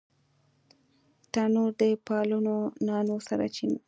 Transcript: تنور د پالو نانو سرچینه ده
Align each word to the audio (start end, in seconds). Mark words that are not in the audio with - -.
تنور 1.31 1.71
د 1.79 1.81
پالو 2.05 2.37
نانو 2.87 3.15
سرچینه 3.27 3.75
ده 3.75 3.79